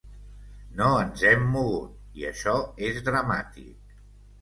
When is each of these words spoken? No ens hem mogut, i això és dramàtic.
No 0.79 0.87
ens 1.01 1.27
hem 1.33 1.45
mogut, 1.57 1.93
i 2.23 2.29
això 2.33 2.57
és 2.91 3.01
dramàtic. 3.11 3.99